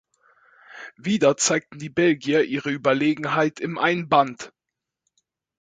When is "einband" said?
3.77-4.51